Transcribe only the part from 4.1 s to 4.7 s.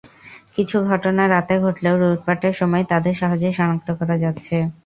যাচ্ছে।